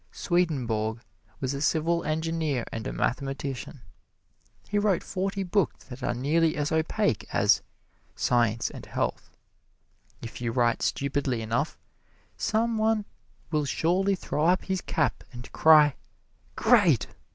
[0.11, 0.99] Swedenborg
[1.39, 3.81] was a civil engineer and a mathematician.
[4.67, 7.61] He wrote forty books that are nearly as opaque as
[8.15, 9.29] "Science and Health."
[10.19, 11.77] If you write stupidly enough,
[12.35, 13.05] some one
[13.51, 15.93] will surely throw up his cap and cry
[16.55, 17.05] "Great!"